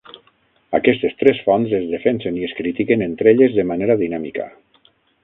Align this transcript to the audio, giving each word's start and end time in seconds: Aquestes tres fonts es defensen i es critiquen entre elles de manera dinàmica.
Aquestes 0.77 1.13
tres 1.19 1.41
fonts 1.49 1.75
es 1.79 1.85
defensen 1.91 2.39
i 2.39 2.45
es 2.47 2.55
critiquen 2.63 3.05
entre 3.09 3.31
elles 3.35 3.55
de 3.59 3.67
manera 3.73 3.97
dinàmica. 4.01 4.49